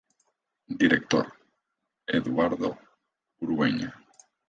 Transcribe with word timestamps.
Director: 0.79 1.31
Eduardo 2.07 2.75
Urueña. 3.39 3.93